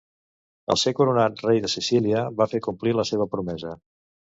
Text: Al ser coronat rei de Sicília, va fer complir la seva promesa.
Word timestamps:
Al 0.75 0.79
ser 0.83 0.93
coronat 1.01 1.45
rei 1.49 1.61
de 1.67 1.71
Sicília, 1.75 2.27
va 2.43 2.51
fer 2.57 2.65
complir 2.71 2.99
la 3.01 3.11
seva 3.15 3.33
promesa. 3.37 3.81